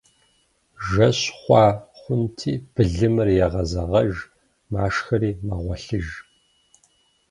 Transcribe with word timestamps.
Жэщ 0.87 1.19
хъуа 1.39 1.65
хъунти, 1.99 2.53
былымыр 2.73 3.29
егъэзэгъэж, 3.45 4.13
машхэри 4.71 5.31
мэгъуэлъыж. 5.45 6.07